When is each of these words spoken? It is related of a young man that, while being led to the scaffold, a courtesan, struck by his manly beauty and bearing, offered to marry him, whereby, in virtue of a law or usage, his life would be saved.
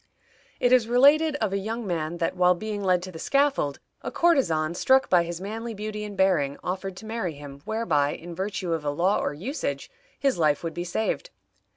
It 0.59 0.71
is 0.71 0.87
related 0.87 1.35
of 1.35 1.53
a 1.53 1.59
young 1.59 1.85
man 1.85 2.17
that, 2.17 2.35
while 2.35 2.55
being 2.55 2.83
led 2.83 3.03
to 3.03 3.11
the 3.11 3.19
scaffold, 3.19 3.79
a 4.01 4.09
courtesan, 4.09 4.73
struck 4.73 5.11
by 5.11 5.21
his 5.23 5.39
manly 5.39 5.75
beauty 5.75 6.03
and 6.03 6.17
bearing, 6.17 6.57
offered 6.63 6.97
to 6.97 7.05
marry 7.05 7.35
him, 7.35 7.61
whereby, 7.65 8.13
in 8.15 8.33
virtue 8.33 8.73
of 8.73 8.83
a 8.83 8.89
law 8.89 9.19
or 9.21 9.31
usage, 9.35 9.91
his 10.19 10.39
life 10.39 10.63
would 10.63 10.73
be 10.73 10.83
saved. 10.85 11.29